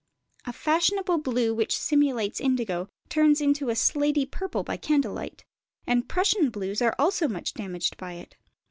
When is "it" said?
8.13-8.35